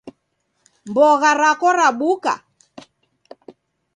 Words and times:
Mbogha 0.89 1.31
rako 1.39 1.67
rabuka? 1.77 2.33